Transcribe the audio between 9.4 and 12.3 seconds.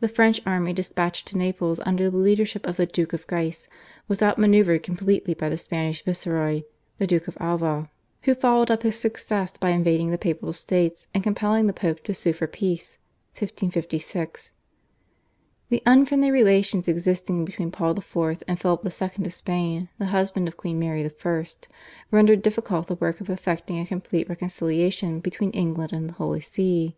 by invading the Papal States and compelling the Pope to